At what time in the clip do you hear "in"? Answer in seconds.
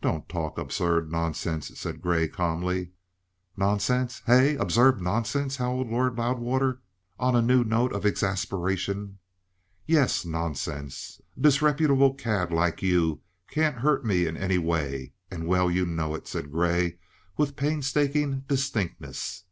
14.26-14.38